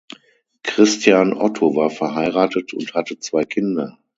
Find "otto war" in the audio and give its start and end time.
1.37-1.91